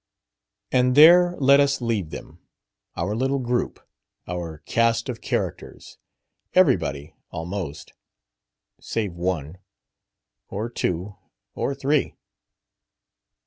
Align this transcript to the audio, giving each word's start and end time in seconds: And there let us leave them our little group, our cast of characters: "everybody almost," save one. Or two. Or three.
And 0.71 0.95
there 0.95 1.35
let 1.37 1.59
us 1.59 1.79
leave 1.79 2.09
them 2.09 2.39
our 2.97 3.15
little 3.15 3.37
group, 3.37 3.79
our 4.27 4.63
cast 4.65 5.09
of 5.09 5.21
characters: 5.21 5.99
"everybody 6.55 7.13
almost," 7.29 7.93
save 8.79 9.13
one. 9.13 9.59
Or 10.47 10.71
two. 10.71 11.17
Or 11.53 11.75
three. 11.75 12.15